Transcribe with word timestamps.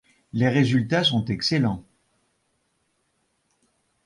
Les 0.33 0.49
résultats 0.49 1.03
sont 1.03 1.23
excellents. 1.25 1.85